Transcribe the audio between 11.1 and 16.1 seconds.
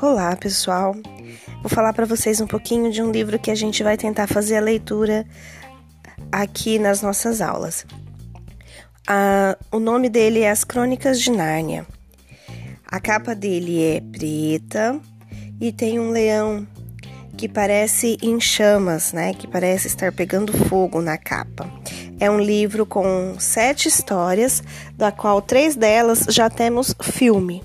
de Nárnia. A capa dele é preta e tem um